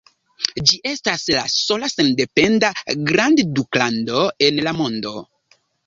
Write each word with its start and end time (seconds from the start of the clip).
Ĝi 0.71 0.79
estas 0.91 1.25
la 1.33 1.43
sola 1.57 1.91
sendependa 1.93 2.73
grandduklando 3.13 4.27
en 4.49 4.63
la 4.71 4.79
mondo. 4.83 5.19